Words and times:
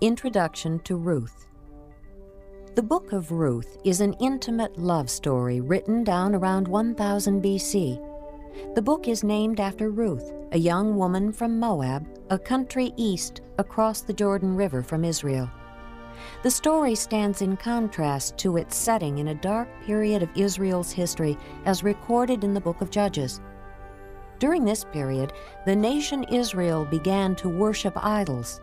Introduction 0.00 0.78
to 0.84 0.94
Ruth. 0.94 1.48
The 2.76 2.82
book 2.84 3.10
of 3.10 3.32
Ruth 3.32 3.78
is 3.82 4.00
an 4.00 4.12
intimate 4.20 4.78
love 4.78 5.10
story 5.10 5.60
written 5.60 6.04
down 6.04 6.36
around 6.36 6.68
1000 6.68 7.42
BC. 7.42 8.74
The 8.76 8.82
book 8.82 9.08
is 9.08 9.24
named 9.24 9.58
after 9.58 9.90
Ruth, 9.90 10.32
a 10.52 10.58
young 10.58 10.94
woman 10.94 11.32
from 11.32 11.58
Moab, 11.58 12.06
a 12.30 12.38
country 12.38 12.92
east 12.96 13.40
across 13.58 14.00
the 14.02 14.12
Jordan 14.12 14.54
River 14.54 14.84
from 14.84 15.04
Israel. 15.04 15.50
The 16.44 16.50
story 16.52 16.94
stands 16.94 17.42
in 17.42 17.56
contrast 17.56 18.38
to 18.38 18.56
its 18.56 18.76
setting 18.76 19.18
in 19.18 19.26
a 19.28 19.34
dark 19.34 19.68
period 19.84 20.22
of 20.22 20.30
Israel's 20.36 20.92
history 20.92 21.36
as 21.64 21.82
recorded 21.82 22.44
in 22.44 22.54
the 22.54 22.60
book 22.60 22.82
of 22.82 22.92
Judges. 22.92 23.40
During 24.38 24.64
this 24.64 24.84
period, 24.84 25.32
the 25.66 25.74
nation 25.74 26.22
Israel 26.30 26.84
began 26.84 27.34
to 27.34 27.48
worship 27.48 27.94
idols. 27.96 28.60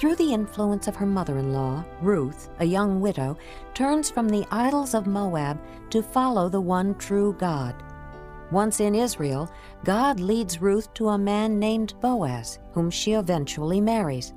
Through 0.00 0.16
the 0.16 0.32
influence 0.32 0.88
of 0.88 0.96
her 0.96 1.04
mother 1.04 1.36
in 1.36 1.52
law, 1.52 1.84
Ruth, 2.00 2.48
a 2.60 2.64
young 2.64 3.02
widow, 3.02 3.36
turns 3.74 4.08
from 4.08 4.30
the 4.30 4.46
idols 4.50 4.94
of 4.94 5.06
Moab 5.06 5.60
to 5.90 6.02
follow 6.02 6.48
the 6.48 6.58
one 6.58 6.94
true 6.94 7.36
God. 7.38 7.74
Once 8.50 8.80
in 8.80 8.94
Israel, 8.94 9.50
God 9.84 10.18
leads 10.18 10.62
Ruth 10.62 10.90
to 10.94 11.10
a 11.10 11.18
man 11.18 11.58
named 11.58 11.92
Boaz, 12.00 12.60
whom 12.72 12.90
she 12.90 13.12
eventually 13.12 13.78
marries. 13.78 14.32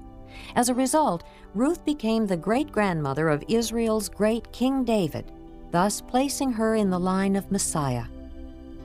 As 0.57 0.67
a 0.67 0.73
result, 0.73 1.23
Ruth 1.53 1.85
became 1.85 2.27
the 2.27 2.35
great 2.35 2.69
grandmother 2.69 3.29
of 3.29 3.45
Israel's 3.47 4.09
great 4.09 4.51
King 4.51 4.83
David, 4.83 5.31
thus 5.71 6.01
placing 6.01 6.51
her 6.51 6.75
in 6.75 6.89
the 6.89 6.99
line 6.99 7.37
of 7.37 7.53
Messiah. 7.53 8.03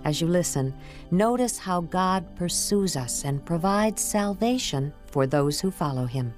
As 0.05 0.21
you 0.21 0.29
listen, 0.29 0.73
notice 1.11 1.59
how 1.59 1.81
God 1.81 2.37
pursues 2.37 2.95
us 2.95 3.25
and 3.25 3.45
provides 3.45 4.01
salvation 4.01 4.93
for 5.07 5.27
those 5.27 5.59
who 5.59 5.73
follow 5.73 6.07
him. 6.07 6.33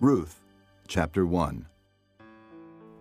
Ruth, 0.00 0.44
chapter 0.86 1.26
1. 1.26 1.66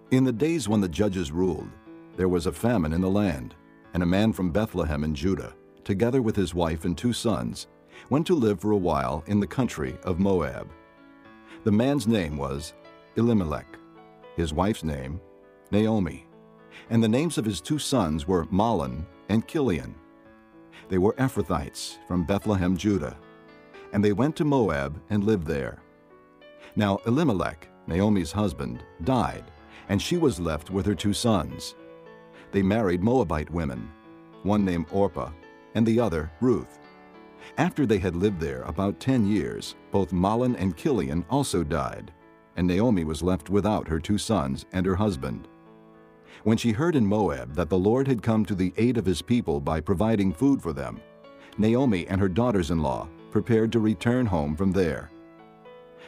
In 0.10 0.24
the 0.24 0.32
days 0.32 0.68
when 0.68 0.82
the 0.82 0.90
judges 0.90 1.32
ruled, 1.32 1.70
there 2.16 2.28
was 2.28 2.48
a 2.48 2.52
famine 2.52 2.92
in 2.92 3.02
the 3.02 3.08
land, 3.08 3.54
and 3.94 4.02
a 4.02 4.08
man 4.08 4.34
from 4.34 4.52
Bethlehem 4.52 5.04
in 5.04 5.14
Judah, 5.14 5.54
together 5.84 6.24
with 6.24 6.36
his 6.36 6.56
wife 6.56 6.86
and 6.86 6.98
two 6.98 7.14
sons, 7.14 7.68
went 8.10 8.26
to 8.26 8.34
live 8.34 8.60
for 8.60 8.72
a 8.72 8.78
while 8.78 9.24
in 9.28 9.40
the 9.40 9.46
country 9.46 9.96
of 10.06 10.18
Moab. 10.18 10.72
The 11.66 11.72
man's 11.72 12.08
name 12.08 12.36
was 12.36 12.74
Elimelech, 13.16 13.78
his 14.36 14.52
wife's 14.52 14.84
name, 14.84 15.22
Naomi, 15.70 16.26
and 16.90 17.04
the 17.04 17.08
names 17.08 17.38
of 17.38 17.46
his 17.46 17.62
two 17.62 17.78
sons 17.78 18.28
were 18.28 18.48
Mahlon 18.48 19.06
and 19.30 19.48
Kilion. 19.48 19.94
They 20.90 20.98
were 20.98 21.14
Ephrathites 21.14 21.98
from 22.08 22.26
Bethlehem, 22.26 22.76
Judah, 22.76 23.16
and 23.94 24.04
they 24.04 24.14
went 24.14 24.36
to 24.38 24.46
Moab 24.46 25.00
and 25.12 25.24
lived 25.24 25.46
there. 25.46 25.84
Now 26.78 27.00
Elimelech, 27.08 27.68
Naomi's 27.88 28.32
husband, 28.32 28.84
died, 29.04 29.46
and 29.90 30.00
she 30.00 30.16
was 30.16 30.40
left 30.40 30.70
with 30.70 30.86
her 30.86 30.94
two 30.94 31.12
sons. 31.12 31.74
They 32.52 32.62
married 32.62 33.02
Moabite 33.02 33.50
women, 33.50 33.90
one 34.44 34.64
named 34.64 34.86
Orpah 34.92 35.32
and 35.74 35.88
the 35.88 36.00
other 36.00 36.32
Ruth. 36.40 36.78
After 37.58 37.88
they 37.88 37.98
had 37.98 38.16
lived 38.16 38.40
there 38.40 38.62
about 38.62 39.00
ten 39.00 39.26
years, 39.26 39.76
both 39.90 40.14
Mahlon 40.14 40.56
and 40.56 40.78
Kilion 40.78 41.26
also 41.32 41.64
died, 41.64 42.14
and 42.58 42.68
Naomi 42.68 43.04
was 43.06 43.24
left 43.24 43.50
without 43.50 43.88
her 43.88 44.00
two 44.00 44.20
sons 44.20 44.68
and 44.72 44.86
her 44.86 44.96
husband. 44.96 45.48
When 46.44 46.58
she 46.58 46.74
heard 46.74 46.96
in 46.96 47.08
Moab 47.08 47.56
that 47.56 47.72
the 47.72 47.80
Lord 47.80 48.08
had 48.08 48.22
come 48.22 48.46
to 48.46 48.54
the 48.54 48.72
aid 48.78 48.98
of 48.98 49.06
his 49.06 49.24
people 49.24 49.60
by 49.60 49.82
providing 49.82 50.32
food 50.32 50.62
for 50.62 50.74
them, 50.74 51.02
Naomi 51.58 52.06
and 52.06 52.22
her 52.22 52.30
daughters 52.30 52.70
in 52.70 52.84
law 52.84 53.10
prepared 53.32 53.72
to 53.72 53.80
return 53.80 54.28
home 54.28 54.56
from 54.56 54.72
there. 54.72 55.10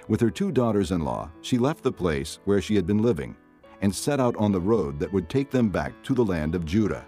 With 0.09 0.19
her 0.21 0.31
two 0.31 0.51
daughters 0.51 0.89
in 0.91 1.01
law, 1.01 1.29
she 1.41 1.59
left 1.59 1.83
the 1.83 1.91
place 1.91 2.39
where 2.45 2.61
she 2.61 2.75
had 2.75 2.87
been 2.87 3.03
living 3.03 3.37
and 3.81 3.93
set 3.93 4.19
out 4.19 4.35
on 4.37 4.51
the 4.51 4.59
road 4.59 4.99
that 4.99 5.13
would 5.13 5.29
take 5.29 5.51
them 5.51 5.69
back 5.69 5.93
to 6.01 6.15
the 6.15 6.25
land 6.25 6.55
of 6.55 6.65
Judah. 6.65 7.05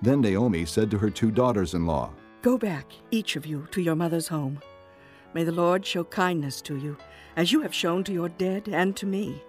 Then 0.00 0.22
Naomi 0.22 0.64
said 0.64 0.90
to 0.90 0.98
her 0.98 1.10
two 1.10 1.30
daughters 1.30 1.74
in 1.74 1.84
law, 1.84 2.10
Go 2.40 2.56
back, 2.56 2.90
each 3.10 3.36
of 3.36 3.44
you, 3.44 3.68
to 3.70 3.82
your 3.82 3.94
mother's 3.94 4.28
home. 4.28 4.60
May 5.34 5.44
the 5.44 5.52
Lord 5.52 5.84
show 5.84 6.04
kindness 6.04 6.62
to 6.62 6.76
you, 6.78 6.96
as 7.36 7.52
you 7.52 7.60
have 7.60 7.74
shown 7.74 8.02
to 8.04 8.14
your 8.14 8.30
dead 8.30 8.66
and 8.66 8.96
to 8.96 9.04
me. 9.04 9.42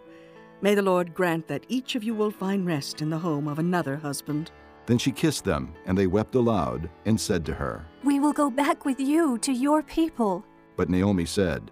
May 0.60 0.76
the 0.76 0.82
Lord 0.82 1.14
grant 1.14 1.48
that 1.48 1.66
each 1.70 1.96
of 1.96 2.04
you 2.04 2.14
will 2.14 2.32
find 2.32 2.66
rest 2.66 3.02
in 3.02 3.10
the 3.10 3.20
home 3.20 3.48
of 3.48 3.60
another 3.60 3.96
husband. 3.96 4.52
Then 4.88 4.98
she 4.98 5.14
kissed 5.14 5.46
them, 5.46 5.74
and 5.86 5.98
they 5.98 6.08
wept 6.08 6.36
aloud, 6.36 6.90
and 7.06 7.18
said 7.18 7.46
to 7.46 7.54
her, 7.54 7.86
We 8.04 8.20
will 8.20 8.34
go 8.34 8.50
back 8.50 8.84
with 8.84 9.00
you 9.00 9.38
to 9.38 9.54
your 9.54 9.84
people. 9.84 10.44
But 10.76 10.90
Naomi 10.90 11.26
said, 11.26 11.72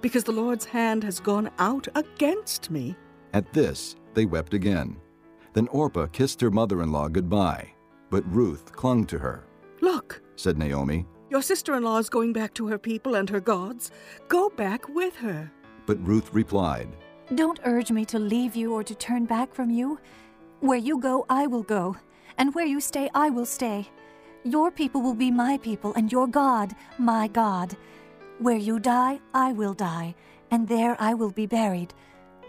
because 0.00 0.24
the 0.24 0.32
Lord's 0.32 0.64
hand 0.64 1.02
has 1.04 1.20
gone 1.20 1.50
out 1.58 1.88
against 1.94 2.70
me. 2.70 2.96
At 3.34 3.52
this, 3.52 3.96
they 4.14 4.26
wept 4.26 4.54
again. 4.54 4.96
Then 5.52 5.68
Orpah 5.68 6.06
kissed 6.06 6.40
her 6.40 6.50
mother 6.50 6.82
in 6.82 6.92
law 6.92 7.08
goodbye, 7.08 7.72
but 8.10 8.24
Ruth 8.32 8.72
clung 8.72 9.04
to 9.06 9.18
her. 9.18 9.44
Look, 9.80 10.22
Said 10.36 10.58
Naomi, 10.58 11.06
your 11.30 11.42
sister 11.42 11.74
in 11.74 11.82
law 11.82 11.98
is 11.98 12.08
going 12.08 12.32
back 12.32 12.54
to 12.54 12.66
her 12.68 12.78
people 12.78 13.14
and 13.16 13.28
her 13.28 13.40
gods. 13.40 13.90
Go 14.28 14.48
back 14.50 14.88
with 14.88 15.16
her. 15.16 15.50
but 15.86 15.98
Ruth 16.06 16.32
replied, 16.32 16.88
Don't 17.34 17.60
urge 17.64 17.90
me 17.90 18.04
to 18.06 18.18
leave 18.18 18.54
you 18.56 18.72
or 18.72 18.82
to 18.84 18.94
turn 18.94 19.24
back 19.26 19.52
from 19.54 19.70
you. 19.70 19.98
Where 20.60 20.78
you 20.78 20.98
go, 20.98 21.26
I 21.28 21.46
will 21.46 21.62
go, 21.62 21.96
and 22.38 22.54
where 22.54 22.66
you 22.66 22.80
stay, 22.80 23.10
I 23.14 23.30
will 23.30 23.46
stay. 23.46 23.88
Your 24.44 24.70
people 24.70 25.02
will 25.02 25.14
be 25.14 25.30
my 25.30 25.58
people, 25.58 25.92
and 25.94 26.10
your 26.10 26.26
God, 26.26 26.74
my 26.98 27.28
God. 27.28 27.76
Where 28.38 28.56
you 28.56 28.78
die, 28.78 29.18
I 29.34 29.52
will 29.52 29.74
die, 29.74 30.14
and 30.52 30.68
there 30.68 30.96
I 31.00 31.14
will 31.14 31.32
be 31.32 31.46
buried. 31.46 31.92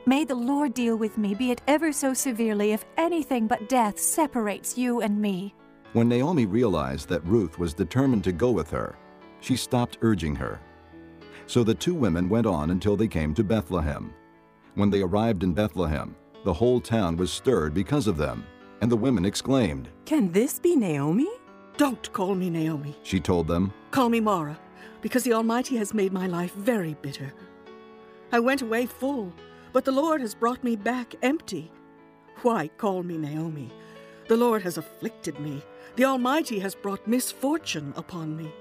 May 0.06 0.24
the 0.24 0.36
Lord 0.36 0.76
deal 0.76 0.96
with 0.96 1.18
me, 1.18 1.34
be 1.34 1.50
it 1.50 1.62
ever 1.68 1.92
so 1.92 2.14
severely, 2.14 2.74
if 2.74 2.86
anything 2.98 3.48
but 3.48 3.68
death 3.68 4.00
separates 4.00 4.78
you 4.78 5.02
and 5.02 5.20
me. 5.20 5.56
When 5.94 6.08
Naomi 6.08 6.46
realized 6.46 7.10
that 7.10 7.26
Ruth 7.26 7.58
was 7.58 7.74
determined 7.74 8.24
to 8.26 8.32
go 8.32 8.52
with 8.52 8.70
her, 8.70 8.98
she 9.42 9.56
stopped 9.56 9.98
urging 10.02 10.36
her. 10.36 10.62
So 11.48 11.64
the 11.64 11.74
two 11.74 11.96
women 11.96 12.30
went 12.30 12.46
on 12.46 12.70
until 12.70 12.96
they 12.96 13.08
came 13.08 13.34
to 13.34 13.44
Bethlehem. 13.44 14.14
When 14.76 14.92
they 14.92 15.02
arrived 15.02 15.42
in 15.42 15.54
Bethlehem, 15.54 16.16
the 16.46 16.54
whole 16.54 16.80
town 16.80 17.18
was 17.18 17.32
stirred 17.34 17.74
because 17.74 18.06
of 18.06 18.18
them, 18.18 18.46
and 18.82 18.92
the 18.92 18.96
women 18.96 19.26
exclaimed. 19.26 19.90
Can 20.06 20.32
this 20.32 20.60
be 20.60 20.76
Naomi? 20.76 21.30
Don't 21.78 22.12
call 22.14 22.36
me 22.36 22.52
Naomi. 22.52 22.96
She 23.02 23.20
told 23.20 23.48
them, 23.48 23.74
Call 23.90 24.10
me 24.10 24.20
Mara, 24.20 24.60
because 25.02 25.24
the 25.24 25.34
Almighty 25.34 25.78
has 25.78 25.94
made 25.94 26.12
my 26.12 26.28
life 26.28 26.54
very 26.54 26.96
bitter. 27.02 27.34
I 28.32 28.40
went 28.40 28.62
away 28.62 28.86
full, 28.86 29.34
but 29.74 29.86
the 29.86 29.92
Lord 29.92 30.22
has 30.22 30.36
brought 30.36 30.64
me 30.64 30.76
back 30.76 31.16
empty. 31.22 31.72
Why 32.42 32.70
call 32.78 33.04
me 33.04 33.18
Naomi? 33.18 33.72
The 34.28 34.38
Lord 34.38 34.62
has 34.62 34.78
afflicted 34.78 35.40
me. 35.40 35.62
The 35.96 36.06
Almighty 36.06 36.60
has 36.60 36.76
brought 36.76 37.08
misfortune 37.08 37.94
upon 37.96 38.38
me. 38.38 38.52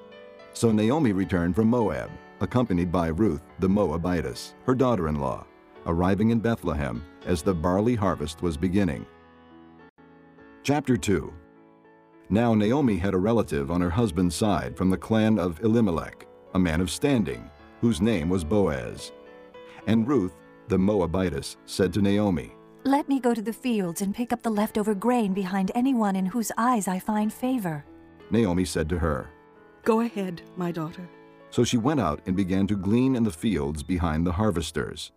So 0.55 0.73
Naomi 0.73 1.13
returned 1.13 1.55
from 1.55 1.69
Moab, 1.69 2.11
accompanied 2.41 2.91
by 2.91 3.09
Ruth 3.09 3.43
the 3.59 3.69
Moabitess, 3.69 4.55
her 4.65 4.75
daughter 4.75 5.09
in 5.09 5.17
law, 5.21 5.47
arriving 5.87 6.31
in 6.31 6.41
Bethlehem 6.41 7.05
as 7.27 7.43
the 7.43 7.55
barley 7.55 7.95
harvest 7.95 8.43
was 8.43 8.57
beginning. 8.57 9.07
Chapter 10.63 10.97
2 10.97 11.33
Now 12.31 12.53
Naomi 12.55 12.99
had 12.99 13.15
a 13.15 13.19
relative 13.19 13.71
on 13.71 13.81
her 13.81 13.89
husband's 13.89 14.35
side 14.35 14.77
from 14.77 14.91
the 14.91 14.99
clan 14.99 15.39
of 15.39 15.61
Elimelech, 15.61 16.27
a 16.55 16.59
man 16.59 16.83
of 16.83 16.91
standing, 16.91 17.51
whose 17.81 18.03
name 18.03 18.29
was 18.29 18.45
Boaz. 18.45 19.13
And 19.87 20.07
Ruth, 20.07 20.35
the 20.69 20.79
Moabitess, 20.79 21.57
said 21.65 21.91
to 21.95 22.03
Naomi, 22.03 22.53
Let 22.85 23.09
me 23.09 23.19
go 23.19 23.33
to 23.33 23.41
the 23.41 23.53
fields 23.53 24.03
and 24.03 24.15
pick 24.15 24.31
up 24.31 24.43
the 24.43 24.51
leftover 24.51 24.95
grain 24.95 25.33
behind 25.33 25.73
anyone 25.75 26.17
in 26.17 26.27
whose 26.27 26.53
eyes 26.59 26.87
I 26.87 26.99
find 26.99 27.33
favor. 27.33 27.83
Naomi 28.31 28.67
said 28.67 28.91
to 28.91 28.99
her. 28.99 29.31
Go 29.85 30.01
ahead, 30.01 30.43
my 30.55 30.71
daughter. 30.71 31.09
So 31.49 31.65
she 31.65 31.79
went 31.79 32.01
out 32.01 32.21
and 32.27 32.37
began 32.37 32.67
to 32.67 32.77
glean 32.77 33.17
in 33.17 33.25
the 33.25 33.31
fields 33.31 33.83
behind 33.83 34.27
the 34.27 34.33
harvesters. 34.33 35.13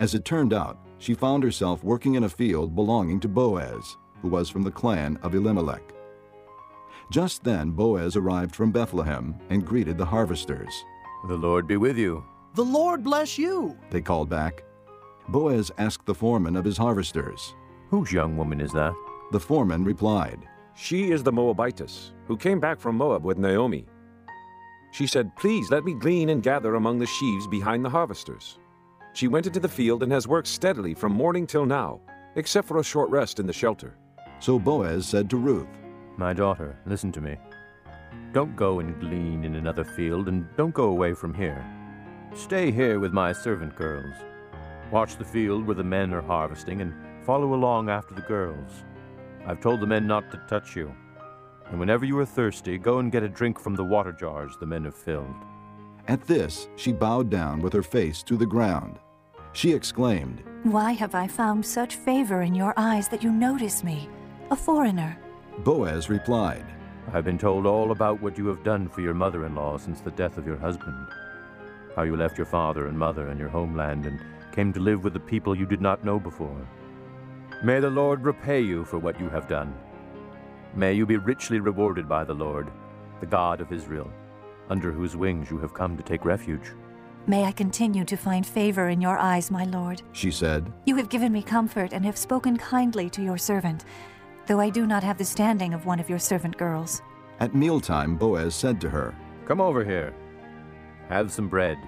As 0.00 0.12
it 0.12 0.24
turned 0.24 0.52
out, 0.52 0.76
she 0.98 1.14
found 1.14 1.44
herself 1.44 1.84
working 1.84 2.16
in 2.16 2.24
a 2.24 2.28
field 2.28 2.74
belonging 2.74 3.20
to 3.20 3.28
Boaz, 3.28 3.96
who 4.22 4.28
was 4.28 4.50
from 4.50 4.64
the 4.64 4.72
clan 4.72 5.16
of 5.22 5.36
Elimelech. 5.36 5.94
Just 7.10 7.42
then 7.42 7.70
Boaz 7.70 8.16
arrived 8.16 8.54
from 8.54 8.70
Bethlehem 8.70 9.34
and 9.48 9.66
greeted 9.66 9.96
the 9.96 10.04
harvesters. 10.04 10.84
The 11.26 11.36
Lord 11.36 11.66
be 11.66 11.78
with 11.78 11.96
you. 11.96 12.22
The 12.54 12.64
Lord 12.64 13.02
bless 13.02 13.38
you. 13.38 13.78
They 13.90 14.02
called 14.02 14.28
back. 14.28 14.62
Boaz 15.28 15.70
asked 15.78 16.04
the 16.04 16.14
foreman 16.14 16.54
of 16.54 16.64
his 16.64 16.76
harvesters. 16.76 17.54
Whose 17.90 18.12
young 18.12 18.36
woman 18.36 18.60
is 18.60 18.72
that? 18.72 18.92
The 19.32 19.40
foreman 19.40 19.84
replied, 19.84 20.46
She 20.74 21.10
is 21.10 21.22
the 21.22 21.32
Moabitess, 21.32 22.12
who 22.26 22.36
came 22.36 22.60
back 22.60 22.78
from 22.78 22.96
Moab 22.96 23.24
with 23.24 23.38
Naomi. 23.38 23.86
She 24.90 25.06
said, 25.06 25.34
Please 25.36 25.70
let 25.70 25.84
me 25.84 25.94
glean 25.94 26.28
and 26.28 26.42
gather 26.42 26.74
among 26.74 26.98
the 26.98 27.06
sheaves 27.06 27.46
behind 27.46 27.84
the 27.84 27.90
harvesters. 27.90 28.58
She 29.14 29.28
went 29.28 29.46
into 29.46 29.60
the 29.60 29.68
field 29.68 30.02
and 30.02 30.12
has 30.12 30.28
worked 30.28 30.48
steadily 30.48 30.92
from 30.92 31.12
morning 31.12 31.46
till 31.46 31.64
now, 31.64 32.00
except 32.36 32.68
for 32.68 32.78
a 32.78 32.84
short 32.84 33.08
rest 33.10 33.40
in 33.40 33.46
the 33.46 33.52
shelter. 33.52 33.96
So 34.40 34.58
Boaz 34.58 35.06
said 35.06 35.28
to 35.30 35.36
Ruth, 35.36 35.68
My 36.18 36.32
daughter, 36.32 36.76
listen 36.84 37.12
to 37.12 37.20
me. 37.20 37.36
Don't 38.32 38.56
go 38.56 38.80
and 38.80 39.00
glean 39.00 39.44
in 39.44 39.54
another 39.54 39.84
field, 39.84 40.26
and 40.26 40.48
don't 40.56 40.74
go 40.74 40.86
away 40.86 41.14
from 41.14 41.32
here. 41.32 41.64
Stay 42.34 42.72
here 42.72 42.98
with 42.98 43.12
my 43.12 43.32
servant 43.32 43.76
girls. 43.76 44.16
Watch 44.90 45.16
the 45.16 45.24
field 45.24 45.64
where 45.64 45.76
the 45.76 45.84
men 45.84 46.12
are 46.12 46.20
harvesting, 46.20 46.80
and 46.80 46.92
follow 47.24 47.54
along 47.54 47.88
after 47.88 48.14
the 48.14 48.22
girls. 48.22 48.82
I've 49.46 49.60
told 49.60 49.78
the 49.78 49.86
men 49.86 50.08
not 50.08 50.28
to 50.32 50.42
touch 50.48 50.74
you. 50.74 50.92
And 51.70 51.78
whenever 51.78 52.04
you 52.04 52.18
are 52.18 52.26
thirsty, 52.26 52.78
go 52.78 52.98
and 52.98 53.12
get 53.12 53.22
a 53.22 53.28
drink 53.28 53.60
from 53.60 53.76
the 53.76 53.84
water 53.84 54.12
jars 54.12 54.56
the 54.58 54.66
men 54.66 54.86
have 54.86 54.96
filled. 54.96 55.36
At 56.08 56.26
this, 56.26 56.66
she 56.74 56.90
bowed 56.90 57.30
down 57.30 57.60
with 57.60 57.72
her 57.74 57.82
face 57.84 58.24
to 58.24 58.36
the 58.36 58.44
ground. 58.44 58.98
She 59.52 59.72
exclaimed, 59.72 60.42
Why 60.64 60.92
have 60.92 61.14
I 61.14 61.28
found 61.28 61.64
such 61.64 61.94
favor 61.94 62.42
in 62.42 62.56
your 62.56 62.74
eyes 62.76 63.06
that 63.08 63.22
you 63.22 63.30
notice 63.30 63.84
me, 63.84 64.08
a 64.50 64.56
foreigner? 64.56 65.16
Boaz 65.64 66.08
replied, 66.08 66.64
I've 67.12 67.24
been 67.24 67.38
told 67.38 67.66
all 67.66 67.90
about 67.90 68.22
what 68.22 68.38
you 68.38 68.46
have 68.46 68.62
done 68.62 68.88
for 68.88 69.00
your 69.00 69.14
mother 69.14 69.44
in 69.44 69.56
law 69.56 69.76
since 69.76 70.00
the 70.00 70.12
death 70.12 70.38
of 70.38 70.46
your 70.46 70.56
husband. 70.56 71.08
How 71.96 72.02
you 72.02 72.16
left 72.16 72.38
your 72.38 72.46
father 72.46 72.86
and 72.86 72.96
mother 72.96 73.28
and 73.28 73.40
your 73.40 73.48
homeland 73.48 74.06
and 74.06 74.20
came 74.52 74.72
to 74.72 74.80
live 74.80 75.02
with 75.02 75.14
the 75.14 75.20
people 75.20 75.56
you 75.56 75.66
did 75.66 75.80
not 75.80 76.04
know 76.04 76.20
before. 76.20 76.68
May 77.64 77.80
the 77.80 77.90
Lord 77.90 78.24
repay 78.24 78.60
you 78.60 78.84
for 78.84 78.98
what 78.98 79.18
you 79.18 79.28
have 79.30 79.48
done. 79.48 79.74
May 80.76 80.92
you 80.92 81.06
be 81.06 81.16
richly 81.16 81.58
rewarded 81.58 82.08
by 82.08 82.22
the 82.22 82.34
Lord, 82.34 82.70
the 83.18 83.26
God 83.26 83.60
of 83.60 83.72
Israel, 83.72 84.12
under 84.70 84.92
whose 84.92 85.16
wings 85.16 85.50
you 85.50 85.58
have 85.58 85.74
come 85.74 85.96
to 85.96 86.04
take 86.04 86.24
refuge. 86.24 86.70
May 87.26 87.44
I 87.44 87.52
continue 87.52 88.04
to 88.04 88.16
find 88.16 88.46
favor 88.46 88.88
in 88.90 89.00
your 89.00 89.18
eyes, 89.18 89.50
my 89.50 89.64
lord. 89.64 90.02
She 90.12 90.30
said, 90.30 90.72
You 90.86 90.94
have 90.96 91.08
given 91.08 91.32
me 91.32 91.42
comfort 91.42 91.92
and 91.92 92.04
have 92.04 92.16
spoken 92.16 92.56
kindly 92.56 93.10
to 93.10 93.22
your 93.22 93.36
servant, 93.36 93.84
though 94.48 94.60
I 94.60 94.70
do 94.70 94.86
not 94.86 95.04
have 95.04 95.18
the 95.18 95.24
standing 95.26 95.74
of 95.74 95.84
one 95.84 96.00
of 96.00 96.08
your 96.08 96.18
servant 96.18 96.56
girls. 96.56 97.02
At 97.38 97.54
mealtime, 97.54 98.16
Boaz 98.16 98.54
said 98.54 98.80
to 98.80 98.88
her, 98.88 99.14
Come 99.44 99.60
over 99.60 99.84
here. 99.84 100.14
Have 101.10 101.30
some 101.30 101.48
bread 101.48 101.78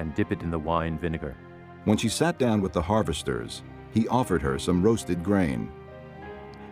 and 0.00 0.12
dip 0.14 0.32
it 0.32 0.42
in 0.42 0.50
the 0.50 0.58
wine 0.58 0.98
vinegar. 0.98 1.36
When 1.84 1.96
she 1.96 2.08
sat 2.08 2.38
down 2.38 2.60
with 2.60 2.72
the 2.72 2.82
harvesters, 2.82 3.62
he 3.92 4.08
offered 4.08 4.42
her 4.42 4.58
some 4.58 4.82
roasted 4.82 5.22
grain. 5.22 5.70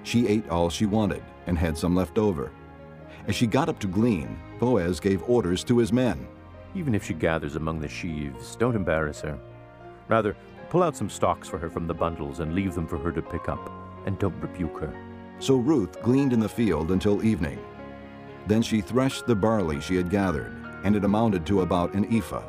She 0.02 0.26
ate 0.26 0.48
all 0.48 0.68
she 0.68 0.86
wanted 0.86 1.22
and 1.46 1.56
had 1.56 1.78
some 1.78 1.94
left 1.94 2.18
over. 2.18 2.50
As 3.28 3.36
she 3.36 3.46
got 3.46 3.68
up 3.68 3.78
to 3.80 3.86
glean, 3.86 4.36
Boaz 4.58 4.98
gave 4.98 5.22
orders 5.28 5.62
to 5.64 5.78
his 5.78 5.92
men. 5.92 6.26
Even 6.74 6.92
if 6.92 7.04
she 7.04 7.14
gathers 7.14 7.54
among 7.54 7.80
the 7.80 7.88
sheaves, 7.88 8.56
don't 8.56 8.76
embarrass 8.76 9.20
her. 9.20 9.38
Rather, 10.08 10.36
pull 10.70 10.82
out 10.82 10.96
some 10.96 11.10
stalks 11.10 11.48
for 11.48 11.58
her 11.58 11.70
from 11.70 11.86
the 11.86 11.94
bundles 11.94 12.40
and 12.40 12.52
leave 12.52 12.74
them 12.74 12.86
for 12.86 12.98
her 12.98 13.12
to 13.12 13.22
pick 13.22 13.48
up, 13.48 13.70
and 14.06 14.18
don't 14.18 14.40
rebuke 14.40 14.78
her. 14.80 15.09
So 15.40 15.56
Ruth 15.56 16.00
gleaned 16.02 16.32
in 16.32 16.40
the 16.40 16.48
field 16.48 16.90
until 16.90 17.24
evening. 17.24 17.58
Then 18.46 18.62
she 18.62 18.80
threshed 18.80 19.26
the 19.26 19.34
barley 19.34 19.80
she 19.80 19.96
had 19.96 20.10
gathered, 20.10 20.54
and 20.84 20.94
it 20.94 21.04
amounted 21.04 21.46
to 21.46 21.62
about 21.62 21.94
an 21.94 22.06
ephah. 22.14 22.42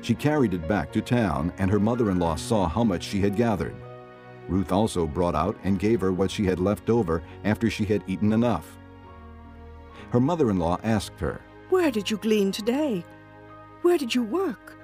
She 0.00 0.14
carried 0.14 0.54
it 0.54 0.68
back 0.68 0.92
to 0.92 1.02
town, 1.02 1.52
and 1.58 1.70
her 1.70 1.80
mother 1.80 2.10
in 2.10 2.18
law 2.18 2.36
saw 2.36 2.68
how 2.68 2.84
much 2.84 3.02
she 3.02 3.20
had 3.20 3.36
gathered. 3.36 3.74
Ruth 4.48 4.72
also 4.72 5.06
brought 5.06 5.34
out 5.34 5.56
and 5.64 5.78
gave 5.78 6.00
her 6.00 6.12
what 6.12 6.30
she 6.30 6.46
had 6.46 6.60
left 6.60 6.88
over 6.88 7.22
after 7.44 7.68
she 7.68 7.84
had 7.84 8.04
eaten 8.06 8.32
enough. 8.32 8.78
Her 10.10 10.20
mother 10.20 10.50
in 10.50 10.58
law 10.58 10.78
asked 10.82 11.20
her, 11.20 11.40
Where 11.68 11.90
did 11.90 12.10
you 12.10 12.16
glean 12.16 12.52
today? 12.52 13.04
Where 13.82 13.98
did 13.98 14.14
you 14.14 14.22
work? 14.22 14.76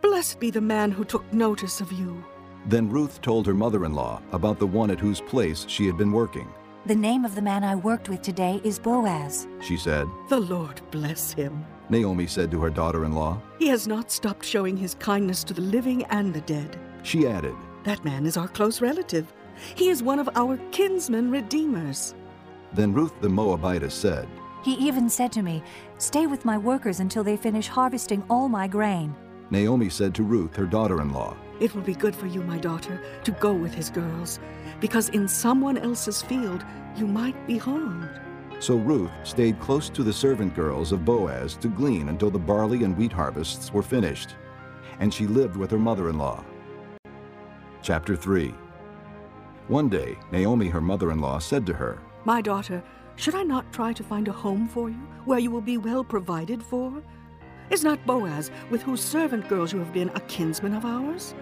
Blessed 0.00 0.40
be 0.40 0.50
the 0.50 0.60
man 0.60 0.90
who 0.90 1.04
took 1.04 1.30
notice 1.32 1.80
of 1.80 1.92
you. 1.92 2.24
Then 2.66 2.88
Ruth 2.88 3.20
told 3.20 3.46
her 3.46 3.54
mother 3.54 3.84
in 3.84 3.94
law 3.94 4.22
about 4.32 4.58
the 4.58 4.66
one 4.66 4.90
at 4.90 5.00
whose 5.00 5.20
place 5.20 5.64
she 5.68 5.86
had 5.86 5.96
been 5.96 6.12
working. 6.12 6.52
The 6.86 6.94
name 6.94 7.24
of 7.24 7.34
the 7.34 7.42
man 7.42 7.62
I 7.62 7.76
worked 7.76 8.08
with 8.08 8.22
today 8.22 8.60
is 8.64 8.78
Boaz. 8.78 9.46
She 9.60 9.76
said, 9.76 10.08
The 10.28 10.40
Lord 10.40 10.80
bless 10.90 11.32
him. 11.32 11.64
Naomi 11.88 12.26
said 12.26 12.50
to 12.50 12.60
her 12.60 12.70
daughter 12.70 13.04
in 13.04 13.12
law. 13.12 13.40
He 13.58 13.68
has 13.68 13.86
not 13.86 14.10
stopped 14.10 14.44
showing 14.44 14.76
his 14.76 14.94
kindness 14.94 15.44
to 15.44 15.54
the 15.54 15.60
living 15.60 16.04
and 16.04 16.34
the 16.34 16.40
dead. 16.40 16.78
She 17.02 17.26
added, 17.26 17.54
That 17.84 18.04
man 18.04 18.26
is 18.26 18.36
our 18.36 18.48
close 18.48 18.80
relative. 18.80 19.32
He 19.74 19.90
is 19.90 20.02
one 20.02 20.18
of 20.18 20.28
our 20.34 20.56
kinsman 20.70 21.30
redeemers. 21.30 22.14
Then 22.72 22.92
Ruth 22.92 23.12
the 23.20 23.28
Moabitess 23.28 23.94
said, 23.94 24.28
He 24.64 24.74
even 24.74 25.08
said 25.08 25.30
to 25.32 25.42
me, 25.42 25.62
Stay 25.98 26.26
with 26.26 26.44
my 26.44 26.58
workers 26.58 27.00
until 27.00 27.22
they 27.22 27.36
finish 27.36 27.68
harvesting 27.68 28.24
all 28.30 28.48
my 28.48 28.66
grain. 28.66 29.14
Naomi 29.50 29.90
said 29.90 30.14
to 30.14 30.22
Ruth, 30.22 30.56
her 30.56 30.64
daughter 30.64 31.02
in 31.02 31.12
law, 31.12 31.36
It 31.62 31.76
will 31.76 31.82
be 31.82 31.94
good 31.94 32.16
for 32.16 32.26
you, 32.26 32.42
my 32.42 32.58
daughter, 32.58 33.00
to 33.22 33.30
go 33.30 33.52
with 33.52 33.72
his 33.72 33.88
girls, 33.88 34.40
because 34.80 35.10
in 35.10 35.28
someone 35.28 35.78
else's 35.78 36.20
field 36.20 36.64
you 36.96 37.06
might 37.06 37.46
be 37.46 37.56
harmed. 37.56 38.10
So 38.58 38.74
Ruth 38.74 39.12
stayed 39.22 39.60
close 39.60 39.88
to 39.90 40.02
the 40.02 40.12
servant 40.12 40.56
girls 40.56 40.90
of 40.90 41.04
Boaz 41.04 41.54
to 41.58 41.68
glean 41.68 42.08
until 42.08 42.32
the 42.32 42.38
barley 42.38 42.82
and 42.82 42.98
wheat 42.98 43.12
harvests 43.12 43.72
were 43.72 43.84
finished, 43.84 44.34
and 44.98 45.14
she 45.14 45.28
lived 45.28 45.56
with 45.56 45.70
her 45.70 45.78
mother 45.78 46.08
in 46.10 46.18
law. 46.18 46.44
Chapter 47.80 48.16
3 48.16 48.52
One 49.68 49.88
day, 49.88 50.18
Naomi, 50.32 50.66
her 50.66 50.80
mother 50.80 51.12
in 51.12 51.20
law, 51.20 51.38
said 51.38 51.64
to 51.66 51.74
her, 51.74 52.00
My 52.24 52.42
daughter, 52.42 52.82
should 53.14 53.36
I 53.36 53.44
not 53.44 53.72
try 53.72 53.92
to 53.92 54.02
find 54.02 54.26
a 54.26 54.32
home 54.32 54.66
for 54.66 54.90
you, 54.90 55.06
where 55.26 55.38
you 55.38 55.52
will 55.52 55.60
be 55.60 55.78
well 55.78 56.02
provided 56.02 56.60
for? 56.60 57.00
Is 57.70 57.84
not 57.84 58.04
Boaz, 58.04 58.50
with 58.68 58.82
whose 58.82 59.00
servant 59.00 59.48
girls 59.48 59.72
you 59.72 59.78
have 59.78 59.92
been, 59.92 60.10
a 60.16 60.20
kinsman 60.22 60.74
of 60.74 60.84
ours? 60.84 61.36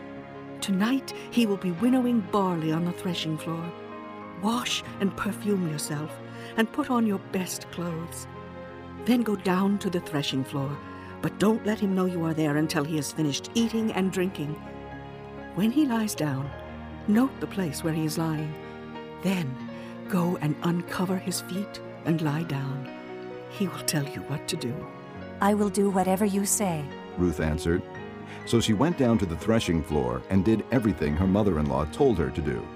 Tonight 0.60 1.14
he 1.30 1.46
will 1.46 1.56
be 1.56 1.72
winnowing 1.72 2.20
barley 2.32 2.70
on 2.70 2.84
the 2.84 2.92
threshing 2.92 3.38
floor. 3.38 3.64
Wash 4.42 4.82
and 5.00 5.16
perfume 5.16 5.70
yourself, 5.70 6.10
and 6.56 6.70
put 6.70 6.90
on 6.90 7.06
your 7.06 7.20
best 7.32 7.70
clothes. 7.70 8.26
Then 9.06 9.22
go 9.22 9.36
down 9.36 9.78
to 9.78 9.90
the 9.90 10.00
threshing 10.00 10.44
floor, 10.44 10.76
but 11.22 11.38
don't 11.38 11.64
let 11.64 11.80
him 11.80 11.94
know 11.94 12.04
you 12.04 12.24
are 12.24 12.34
there 12.34 12.56
until 12.56 12.84
he 12.84 12.96
has 12.96 13.12
finished 13.12 13.50
eating 13.54 13.92
and 13.92 14.12
drinking. 14.12 14.54
When 15.54 15.70
he 15.70 15.86
lies 15.86 16.14
down, 16.14 16.50
note 17.08 17.38
the 17.40 17.46
place 17.46 17.82
where 17.82 17.94
he 17.94 18.04
is 18.04 18.18
lying. 18.18 18.54
Then 19.22 19.54
go 20.08 20.38
and 20.40 20.54
uncover 20.62 21.16
his 21.16 21.40
feet 21.42 21.80
and 22.04 22.20
lie 22.20 22.44
down. 22.44 22.88
He 23.50 23.66
will 23.66 23.84
tell 23.84 24.04
you 24.04 24.20
what 24.22 24.46
to 24.48 24.56
do. 24.56 24.74
I 25.40 25.54
will 25.54 25.70
do 25.70 25.88
whatever 25.88 26.24
you 26.24 26.44
say. 26.44 26.84
Ruth 27.16 27.40
answered. 27.40 27.82
So 28.46 28.60
she 28.60 28.74
went 28.74 28.98
down 28.98 29.18
to 29.18 29.26
the 29.26 29.36
threshing 29.36 29.82
floor 29.82 30.22
and 30.30 30.44
did 30.44 30.64
everything 30.72 31.14
her 31.16 31.26
mother 31.26 31.58
in 31.58 31.66
law 31.66 31.84
told 31.86 32.18
her 32.18 32.30
to 32.30 32.40
do. 32.40 32.66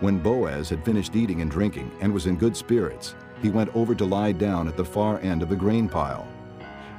When 0.00 0.18
Boaz 0.18 0.68
had 0.68 0.84
finished 0.84 1.16
eating 1.16 1.40
and 1.40 1.50
drinking 1.50 1.90
and 2.00 2.12
was 2.12 2.26
in 2.26 2.36
good 2.36 2.56
spirits, 2.56 3.14
he 3.42 3.50
went 3.50 3.74
over 3.76 3.94
to 3.94 4.04
lie 4.04 4.32
down 4.32 4.68
at 4.68 4.76
the 4.76 4.84
far 4.84 5.18
end 5.20 5.42
of 5.42 5.48
the 5.48 5.56
grain 5.56 5.88
pile. 5.88 6.26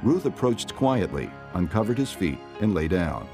Ruth 0.02 0.26
approached 0.26 0.74
quietly, 0.74 1.30
uncovered 1.54 1.98
his 1.98 2.12
feet, 2.12 2.38
and 2.60 2.74
lay 2.74 2.88
down. 2.88 3.28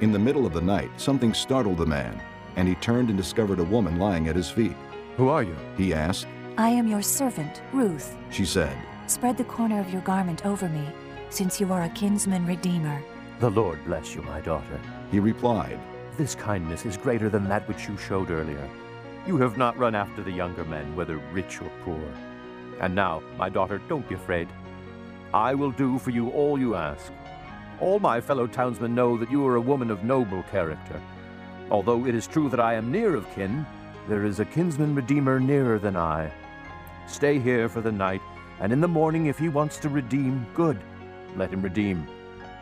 In 0.00 0.12
the 0.12 0.18
middle 0.18 0.46
of 0.46 0.52
the 0.52 0.60
night, 0.60 0.90
something 0.96 1.34
startled 1.34 1.78
the 1.78 1.86
man, 1.86 2.20
and 2.56 2.66
he 2.66 2.74
turned 2.76 3.08
and 3.08 3.16
discovered 3.16 3.60
a 3.60 3.64
woman 3.64 3.98
lying 3.98 4.28
at 4.28 4.36
his 4.36 4.50
feet. 4.50 4.76
Who 5.16 5.28
are 5.28 5.42
you? 5.42 5.56
He 5.76 5.94
asked. 5.94 6.26
I 6.58 6.68
am 6.70 6.86
your 6.86 7.02
servant, 7.02 7.62
Ruth. 7.72 8.16
She 8.30 8.44
said, 8.44 8.76
Spread 9.06 9.36
the 9.36 9.44
corner 9.44 9.80
of 9.80 9.92
your 9.92 10.02
garment 10.02 10.44
over 10.46 10.68
me, 10.68 10.86
since 11.30 11.60
you 11.60 11.72
are 11.72 11.84
a 11.84 11.88
kinsman 11.90 12.46
redeemer. 12.46 13.02
The 13.42 13.50
Lord 13.50 13.84
bless 13.84 14.14
you, 14.14 14.22
my 14.22 14.40
daughter. 14.40 14.80
He 15.10 15.18
replied, 15.18 15.80
This 16.16 16.36
kindness 16.36 16.86
is 16.86 16.96
greater 16.96 17.28
than 17.28 17.48
that 17.48 17.66
which 17.66 17.88
you 17.88 17.96
showed 17.96 18.30
earlier. 18.30 18.70
You 19.26 19.36
have 19.38 19.58
not 19.58 19.76
run 19.76 19.96
after 19.96 20.22
the 20.22 20.30
younger 20.30 20.64
men, 20.64 20.94
whether 20.94 21.16
rich 21.32 21.60
or 21.60 21.68
poor. 21.84 22.00
And 22.80 22.94
now, 22.94 23.20
my 23.36 23.48
daughter, 23.48 23.82
don't 23.88 24.08
be 24.08 24.14
afraid. 24.14 24.46
I 25.34 25.54
will 25.54 25.72
do 25.72 25.98
for 25.98 26.10
you 26.10 26.30
all 26.30 26.56
you 26.56 26.76
ask. 26.76 27.10
All 27.80 27.98
my 27.98 28.20
fellow 28.20 28.46
townsmen 28.46 28.94
know 28.94 29.16
that 29.16 29.32
you 29.32 29.44
are 29.48 29.56
a 29.56 29.60
woman 29.60 29.90
of 29.90 30.04
noble 30.04 30.44
character. 30.44 31.02
Although 31.68 32.06
it 32.06 32.14
is 32.14 32.28
true 32.28 32.48
that 32.48 32.60
I 32.60 32.74
am 32.74 32.92
near 32.92 33.16
of 33.16 33.28
kin, 33.34 33.66
there 34.08 34.24
is 34.24 34.38
a 34.38 34.44
kinsman 34.44 34.94
redeemer 34.94 35.40
nearer 35.40 35.80
than 35.80 35.96
I. 35.96 36.30
Stay 37.08 37.40
here 37.40 37.68
for 37.68 37.80
the 37.80 37.90
night, 37.90 38.22
and 38.60 38.72
in 38.72 38.80
the 38.80 38.86
morning, 38.86 39.26
if 39.26 39.36
he 39.36 39.48
wants 39.48 39.78
to 39.78 39.88
redeem, 39.88 40.46
good, 40.54 40.78
let 41.34 41.50
him 41.50 41.60
redeem. 41.62 42.06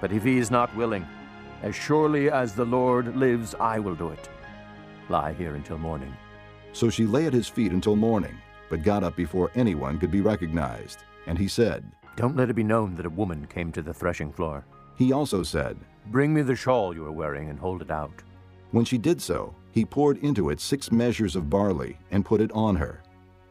But 0.00 0.12
if 0.12 0.24
he 0.24 0.38
is 0.38 0.50
not 0.50 0.74
willing, 0.74 1.06
as 1.62 1.74
surely 1.74 2.30
as 2.30 2.54
the 2.54 2.64
Lord 2.64 3.16
lives, 3.16 3.54
I 3.60 3.78
will 3.78 3.94
do 3.94 4.08
it. 4.08 4.28
Lie 5.08 5.34
here 5.34 5.54
until 5.54 5.78
morning. 5.78 6.14
So 6.72 6.88
she 6.88 7.04
lay 7.04 7.26
at 7.26 7.32
his 7.32 7.48
feet 7.48 7.72
until 7.72 7.96
morning, 7.96 8.38
but 8.68 8.82
got 8.82 9.04
up 9.04 9.16
before 9.16 9.50
anyone 9.54 9.98
could 9.98 10.10
be 10.10 10.20
recognized. 10.20 11.00
And 11.26 11.36
he 11.36 11.48
said, 11.48 11.84
Don't 12.16 12.36
let 12.36 12.48
it 12.48 12.54
be 12.54 12.62
known 12.62 12.94
that 12.94 13.06
a 13.06 13.10
woman 13.10 13.46
came 13.46 13.72
to 13.72 13.82
the 13.82 13.92
threshing 13.92 14.32
floor. 14.32 14.64
He 14.96 15.12
also 15.12 15.42
said, 15.42 15.76
Bring 16.06 16.32
me 16.32 16.42
the 16.42 16.56
shawl 16.56 16.94
you 16.94 17.04
are 17.04 17.12
wearing 17.12 17.50
and 17.50 17.58
hold 17.58 17.82
it 17.82 17.90
out. 17.90 18.22
When 18.70 18.84
she 18.84 18.98
did 18.98 19.20
so, 19.20 19.54
he 19.72 19.84
poured 19.84 20.18
into 20.18 20.50
it 20.50 20.60
six 20.60 20.90
measures 20.90 21.36
of 21.36 21.50
barley 21.50 21.98
and 22.10 22.24
put 22.24 22.40
it 22.40 22.52
on 22.52 22.76
her. 22.76 23.02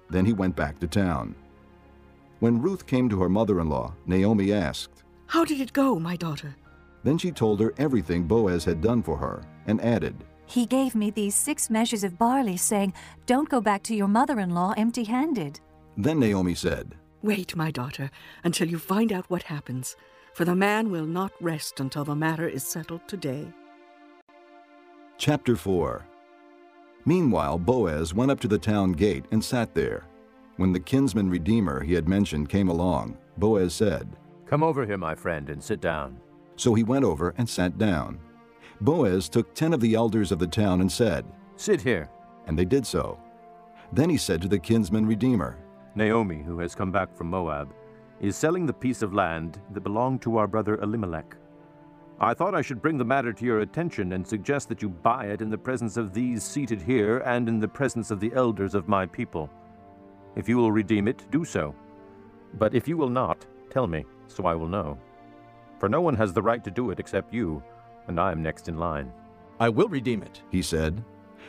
Then 0.10 0.26
he 0.26 0.34
went 0.34 0.56
back 0.56 0.80
to 0.80 0.88
town. 0.88 1.36
When 2.40 2.62
Ruth 2.62 2.88
came 2.88 3.10
to 3.10 3.22
her 3.22 3.30
mother 3.30 3.60
in 3.60 3.70
law, 3.70 3.94
Naomi 4.06 4.54
asked, 4.54 4.99
How 5.30 5.46
did 5.46 5.62
it 5.62 5.74
go, 5.74 6.00
my 6.00 6.16
daughter? 6.16 6.56
Then 7.04 7.20
she 7.20 7.32
told 7.32 7.60
her 7.60 7.72
everything 7.78 8.24
Boaz 8.24 8.66
had 8.66 8.82
done 8.82 9.04
for 9.04 9.16
her 9.16 9.44
and 9.68 9.80
added, 9.80 10.16
He 10.48 10.66
gave 10.66 10.96
me 10.96 11.12
these 11.12 11.36
six 11.36 11.70
measures 11.70 12.04
of 12.04 12.18
barley, 12.18 12.58
saying, 12.58 12.96
Don't 13.28 13.48
go 13.48 13.62
back 13.62 13.84
to 13.84 13.96
your 13.96 14.08
mother 14.08 14.40
in 14.40 14.50
law 14.50 14.74
empty 14.76 15.04
handed. 15.04 15.60
Then 15.96 16.20
Naomi 16.20 16.56
said, 16.56 16.96
Wait, 17.22 17.56
my 17.56 17.70
daughter, 17.70 18.10
until 18.44 18.68
you 18.68 18.80
find 18.80 19.14
out 19.14 19.30
what 19.30 19.44
happens, 19.44 19.96
for 20.34 20.46
the 20.46 20.56
man 20.56 20.90
will 20.90 21.06
not 21.06 21.32
rest 21.40 21.80
until 21.80 22.04
the 22.04 22.16
matter 22.16 22.48
is 22.48 22.64
settled 22.64 23.08
today. 23.08 23.48
Chapter 25.20 25.56
4 25.56 26.08
Meanwhile, 27.06 27.60
Boaz 27.60 28.16
went 28.16 28.32
up 28.32 28.40
to 28.40 28.48
the 28.48 28.58
town 28.58 28.94
gate 28.94 29.26
and 29.32 29.44
sat 29.44 29.76
there. 29.76 30.06
When 30.58 30.74
the 30.74 30.80
kinsman 30.80 31.30
redeemer 31.30 31.84
he 31.84 31.94
had 31.94 32.10
mentioned 32.10 32.50
came 32.50 32.70
along, 32.70 33.16
Boaz 33.38 33.76
said, 33.76 34.10
Come 34.50 34.64
over 34.64 34.84
here, 34.84 34.98
my 34.98 35.14
friend, 35.14 35.52
and 35.52 35.64
sit 35.64 35.80
down. 35.80 36.20
So 36.56 36.74
he 36.74 36.82
went 36.82 37.06
over 37.06 37.36
and 37.38 37.48
sat 37.48 37.78
down. 37.78 38.20
Boaz 38.82 39.30
took 39.30 39.54
ten 39.54 39.74
of 39.74 39.80
the 39.80 39.94
elders 39.94 40.32
of 40.32 40.40
the 40.40 40.48
town 40.48 40.82
and 40.82 40.92
said, 40.92 41.24
Sit 41.56 41.82
here. 41.82 42.10
And 42.48 42.58
they 42.58 42.66
did 42.66 42.88
so. 42.88 43.20
Then 43.94 44.10
he 44.10 44.18
said 44.18 44.42
to 44.42 44.48
the 44.48 44.58
kinsman 44.58 45.06
redeemer, 45.06 45.60
Naomi, 45.94 46.42
who 46.42 46.58
has 46.60 46.74
come 46.74 46.92
back 46.92 47.16
from 47.16 47.30
Moab, 47.30 47.72
is 48.22 48.36
selling 48.36 48.66
the 48.66 48.74
piece 48.74 49.04
of 49.04 49.14
land 49.14 49.62
that 49.72 49.82
belonged 49.82 50.24
to 50.24 50.38
our 50.38 50.48
brother 50.48 50.80
Elimelech. 50.82 51.36
I 52.20 52.34
thought 52.34 52.56
I 52.56 52.64
should 52.64 52.82
bring 52.82 52.98
the 52.98 53.06
matter 53.06 53.32
to 53.32 53.46
your 53.46 53.60
attention 53.60 54.14
and 54.14 54.28
suggest 54.28 54.68
that 54.70 54.82
you 54.82 54.90
buy 54.90 55.28
it 55.28 55.42
in 55.42 55.52
the 55.52 55.60
presence 55.60 55.96
of 55.96 56.12
these 56.12 56.44
seated 56.44 56.82
here 56.82 57.20
and 57.20 57.48
in 57.48 57.60
the 57.60 57.68
presence 57.68 58.10
of 58.10 58.20
the 58.20 58.32
elders 58.34 58.74
of 58.74 58.88
my 58.88 59.06
people. 59.06 59.48
If 60.36 60.50
you 60.50 60.58
will 60.58 60.72
redeem 60.72 61.08
it, 61.08 61.28
do 61.30 61.46
so. 61.46 61.76
But 62.56 62.74
if 62.74 62.88
you 62.88 62.98
will 62.98 63.10
not, 63.10 63.46
tell 63.70 63.86
me, 63.86 64.06
so 64.30 64.46
I 64.46 64.56
will 64.56 64.68
know. 64.68 64.98
For 65.80 65.90
no 65.90 66.02
one 66.02 66.16
has 66.16 66.34
the 66.34 66.42
right 66.42 66.64
to 66.64 66.72
do 66.72 66.92
it 66.92 67.00
except 67.00 67.34
you, 67.34 67.64
and 68.08 68.20
I 68.20 68.32
am 68.32 68.42
next 68.44 68.68
in 68.68 68.78
line. 68.78 69.12
I 69.60 69.70
will 69.70 69.90
redeem 69.90 70.24
it. 70.24 70.42
he 70.50 70.62
said. 70.62 71.04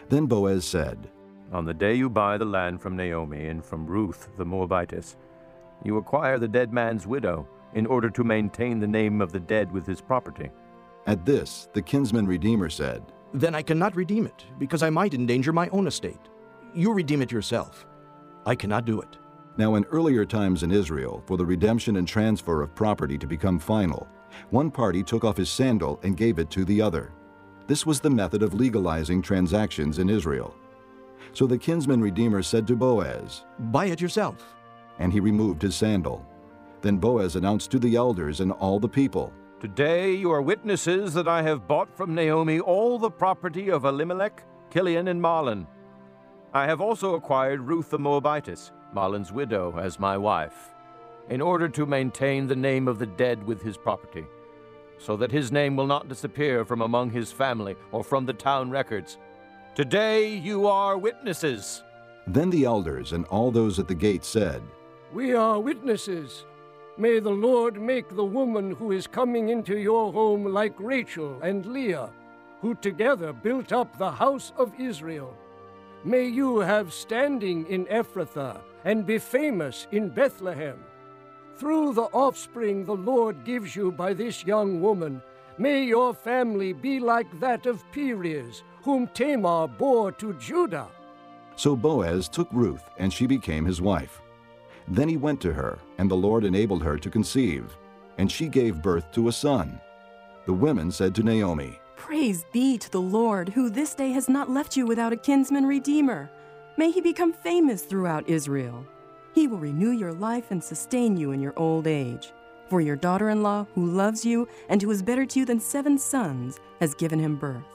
Then 0.08 0.26
Boaz 0.26 0.64
said, 0.64 1.08
On 1.52 1.64
the 1.64 1.74
day 1.74 1.94
you 1.94 2.10
buy 2.10 2.36
the 2.38 2.44
land 2.44 2.80
from 2.80 2.96
Naomi 2.96 3.46
and 3.46 3.64
from 3.64 3.86
Ruth 3.86 4.28
the 4.36 4.44
Moabitess, 4.44 5.16
you 5.84 5.96
acquire 5.96 6.38
the 6.38 6.48
dead 6.48 6.72
man's 6.72 7.06
widow 7.06 7.46
in 7.74 7.86
order 7.86 8.10
to 8.10 8.24
maintain 8.24 8.80
the 8.80 8.86
name 8.86 9.20
of 9.20 9.32
the 9.32 9.40
dead 9.40 9.70
with 9.70 9.86
his 9.86 10.00
property. 10.00 10.50
At 11.06 11.24
this, 11.24 11.68
the 11.72 11.82
kinsman 11.82 12.26
redeemer 12.26 12.68
said, 12.68 13.02
Then 13.32 13.54
I 13.54 13.62
cannot 13.62 13.96
redeem 13.96 14.26
it, 14.26 14.44
because 14.58 14.82
I 14.82 14.90
might 14.90 15.14
endanger 15.14 15.52
my 15.52 15.68
own 15.68 15.86
estate. 15.86 16.20
You 16.74 16.92
redeem 16.92 17.22
it 17.22 17.32
yourself. 17.32 17.86
I 18.44 18.54
cannot 18.54 18.84
do 18.84 19.00
it. 19.00 19.16
Now, 19.56 19.74
in 19.74 19.84
earlier 19.86 20.24
times 20.24 20.62
in 20.62 20.70
Israel, 20.70 21.22
for 21.26 21.36
the 21.36 21.44
redemption 21.44 21.96
and 21.96 22.06
transfer 22.08 22.62
of 22.62 22.74
property 22.74 23.18
to 23.18 23.26
become 23.26 23.58
final, 23.58 24.08
one 24.50 24.70
party 24.70 25.02
took 25.02 25.24
off 25.24 25.36
his 25.36 25.50
sandal 25.50 25.98
and 26.02 26.16
gave 26.16 26.38
it 26.38 26.50
to 26.50 26.64
the 26.64 26.80
other. 26.80 27.12
This 27.66 27.84
was 27.84 28.00
the 28.00 28.10
method 28.10 28.42
of 28.42 28.54
legalizing 28.54 29.22
transactions 29.22 29.98
in 29.98 30.08
Israel. 30.08 30.54
So 31.32 31.46
the 31.46 31.58
kinsman 31.58 32.00
redeemer 32.00 32.42
said 32.42 32.66
to 32.68 32.76
Boaz, 32.76 33.44
Buy 33.58 33.86
it 33.86 34.00
yourself. 34.00 34.54
and 34.98 35.12
he 35.12 35.20
removed 35.20 35.62
his 35.62 35.74
sandal. 35.74 36.26
Then 36.82 36.96
Boaz 36.98 37.36
announced 37.36 37.70
to 37.70 37.78
the 37.78 37.96
elders 37.96 38.40
and 38.40 38.52
all 38.52 38.78
the 38.78 38.88
people, 38.88 39.32
Today 39.60 40.12
you 40.12 40.30
are 40.32 40.40
witnesses 40.42 41.12
that 41.14 41.28
I 41.28 41.42
have 41.42 41.68
bought 41.68 41.94
from 41.94 42.14
Naomi 42.14 42.60
all 42.60 42.98
the 42.98 43.10
property 43.10 43.70
of 43.70 43.84
Elimelech, 43.84 44.42
Kilion, 44.70 45.08
and 45.10 45.20
Mahlon. 45.22 45.66
I 46.54 46.64
have 46.66 46.80
also 46.80 47.14
acquired 47.14 47.60
Ruth 47.60 47.90
the 47.90 47.98
Moabitess, 47.98 48.72
Mahlon's 48.94 49.32
widow, 49.32 49.78
as 49.78 49.98
my 49.98 50.16
wife, 50.16 50.74
in 51.28 51.40
order 51.40 51.68
to 51.68 51.86
maintain 51.86 52.46
the 52.46 52.56
name 52.56 52.88
of 52.88 52.98
the 52.98 53.06
dead 53.06 53.46
with 53.46 53.62
his 53.62 53.76
property, 53.76 54.26
so 54.98 55.16
that 55.16 55.32
his 55.32 55.52
name 55.52 55.76
will 55.76 55.86
not 55.86 56.08
disappear 56.08 56.64
from 56.64 56.82
among 56.82 57.10
his 57.10 57.32
family 57.32 57.76
or 57.92 58.04
from 58.04 58.26
the 58.26 58.32
town 58.32 58.70
records. 58.70 59.18
Today 59.74 60.34
you 60.34 60.66
are 60.66 60.98
witnesses. 60.98 61.82
Then 62.26 62.50
the 62.50 62.64
elders 62.64 63.12
and 63.12 63.24
all 63.26 63.50
those 63.50 63.78
at 63.78 63.88
the 63.88 63.94
gate 63.94 64.24
said, 64.24 64.62
We 65.12 65.34
are 65.34 65.58
witnesses. 65.58 66.44
May 66.98 67.18
the 67.18 67.30
Lord 67.30 67.80
make 67.80 68.08
the 68.08 68.24
woman 68.24 68.72
who 68.72 68.92
is 68.92 69.06
coming 69.06 69.48
into 69.48 69.78
your 69.78 70.12
home 70.12 70.44
like 70.44 70.74
Rachel 70.78 71.40
and 71.42 71.64
Leah, 71.64 72.10
who 72.60 72.74
together 72.74 73.32
built 73.32 73.72
up 73.72 73.96
the 73.96 74.10
house 74.10 74.52
of 74.58 74.78
Israel. 74.78 75.34
May 76.04 76.26
you 76.26 76.58
have 76.60 76.94
standing 76.94 77.66
in 77.66 77.84
Ephrathah 77.86 78.60
and 78.84 79.04
be 79.04 79.18
famous 79.18 79.86
in 79.92 80.08
Bethlehem. 80.08 80.78
Through 81.56 81.92
the 81.92 82.08
offspring 82.14 82.86
the 82.86 82.96
Lord 82.96 83.44
gives 83.44 83.76
you 83.76 83.92
by 83.92 84.14
this 84.14 84.46
young 84.46 84.80
woman, 84.80 85.20
may 85.58 85.84
your 85.84 86.14
family 86.14 86.72
be 86.72 87.00
like 87.00 87.38
that 87.38 87.66
of 87.66 87.84
Perez, 87.92 88.62
whom 88.82 89.08
Tamar 89.08 89.68
bore 89.68 90.10
to 90.12 90.32
Judah. 90.34 90.88
So 91.56 91.76
Boaz 91.76 92.28
took 92.28 92.48
Ruth, 92.50 92.88
and 92.96 93.12
she 93.12 93.26
became 93.26 93.66
his 93.66 93.82
wife. 93.82 94.22
Then 94.88 95.08
he 95.08 95.18
went 95.18 95.42
to 95.42 95.52
her, 95.52 95.78
and 95.98 96.10
the 96.10 96.16
Lord 96.16 96.44
enabled 96.44 96.82
her 96.82 96.96
to 96.96 97.10
conceive, 97.10 97.76
and 98.16 98.32
she 98.32 98.48
gave 98.48 98.80
birth 98.80 99.12
to 99.12 99.28
a 99.28 99.32
son. 99.32 99.78
The 100.46 100.54
women 100.54 100.90
said 100.90 101.14
to 101.16 101.22
Naomi, 101.22 101.78
Praise 102.00 102.46
be 102.50 102.78
to 102.78 102.90
the 102.90 103.00
Lord, 103.00 103.50
who 103.50 103.68
this 103.68 103.94
day 103.94 104.10
has 104.12 104.26
not 104.26 104.48
left 104.50 104.74
you 104.74 104.86
without 104.86 105.12
a 105.12 105.16
kinsman 105.18 105.66
redeemer. 105.66 106.30
May 106.78 106.90
he 106.90 107.00
become 107.02 107.30
famous 107.32 107.82
throughout 107.82 108.26
Israel. 108.26 108.86
He 109.34 109.46
will 109.46 109.58
renew 109.58 109.90
your 109.90 110.14
life 110.14 110.50
and 110.50 110.64
sustain 110.64 111.14
you 111.18 111.32
in 111.32 111.42
your 111.42 111.52
old 111.58 111.86
age. 111.86 112.32
For 112.70 112.80
your 112.80 112.96
daughter 112.96 113.28
in 113.28 113.42
law, 113.42 113.66
who 113.74 113.84
loves 113.84 114.24
you 114.24 114.48
and 114.70 114.80
who 114.80 114.90
is 114.90 115.02
better 115.02 115.26
to 115.26 115.38
you 115.40 115.44
than 115.44 115.60
seven 115.60 115.98
sons, 115.98 116.58
has 116.80 116.94
given 116.94 117.18
him 117.20 117.36
birth. 117.36 117.66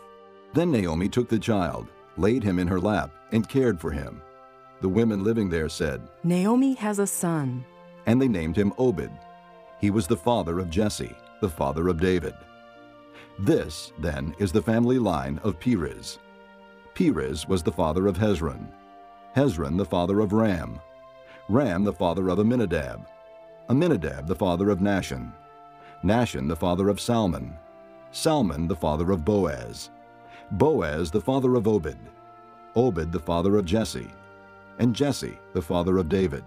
Then 0.54 0.72
Naomi 0.72 1.08
took 1.08 1.30
the 1.30 1.38
child, 1.40 1.88
laid 2.18 2.44
him 2.44 2.58
in 2.58 2.68
her 2.68 2.80
lap, 2.80 3.12
and 3.32 3.48
cared 3.48 3.80
for 3.80 3.92
him. 3.92 4.22
The 4.82 4.90
women 4.90 5.24
living 5.24 5.50
there 5.52 5.70
said, 5.70 6.02
Naomi 6.24 6.74
has 6.74 6.98
a 6.98 7.06
son. 7.08 7.64
and 8.08 8.20
they 8.20 8.28
named 8.28 8.56
him 8.58 8.74
Obed. 8.80 9.12
He 9.80 9.92
was 9.92 10.08
the 10.08 10.18
father 10.18 10.60
of 10.60 10.72
Jesse, 10.72 11.16
the 11.42 11.50
father 11.50 11.88
of 11.90 12.02
David. 12.02 12.34
This, 13.40 13.92
then, 14.00 14.34
is 14.40 14.52
the 14.52 14.62
family 14.62 14.98
line 14.98 15.40
of 15.44 15.60
Perez. 15.60 16.20
Perez 16.94 17.48
was 17.48 17.62
the 17.62 17.72
father 17.72 18.08
of 18.08 18.18
Hezron, 18.18 18.68
Hezron 19.36 19.78
the 19.78 19.86
father 19.86 20.22
of 20.22 20.32
Ram, 20.32 20.80
Ram 21.50 21.84
the 21.84 21.92
father 21.92 22.30
of 22.30 22.40
Amminadab, 22.40 23.06
Amminadab 23.70 24.28
the 24.28 24.36
father 24.36 24.70
of 24.70 24.80
Nahshon, 24.80 25.34
Nahshon 26.04 26.48
the 26.48 26.56
father 26.56 26.88
of 26.88 27.02
Salmon, 27.02 27.58
Salmon 28.12 28.68
the 28.70 28.76
father 28.76 29.12
of 29.12 29.26
Boaz, 29.26 29.90
Boaz 30.52 31.12
the 31.12 31.20
father 31.20 31.56
of 31.56 31.68
Obed, 31.68 31.98
Obed 32.78 33.12
the 33.12 33.20
father 33.20 33.58
of 33.58 33.66
Jesse, 33.66 34.08
and 34.80 34.96
Jesse 34.96 35.38
the 35.52 35.62
father 35.62 35.98
of 35.98 36.08
David. 36.08 36.44